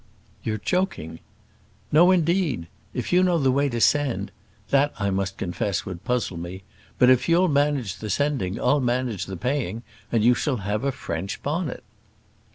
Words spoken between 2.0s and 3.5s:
indeed. If you know